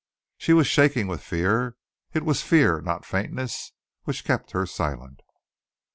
[0.39, 1.75] She was shaking with fear.
[2.11, 3.71] It was fear, not faintness,
[4.05, 5.21] which kept her silent.